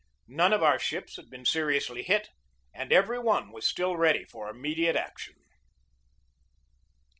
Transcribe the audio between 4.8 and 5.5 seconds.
action.